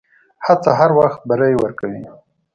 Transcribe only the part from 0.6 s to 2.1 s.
هر وخت بری ورکوي.